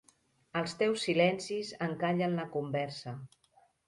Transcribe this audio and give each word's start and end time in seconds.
Els 0.61 0.71
teus 0.77 1.03
silencis 1.07 1.69
encallen 1.87 2.33
la 2.39 2.47
conversa! 2.57 3.15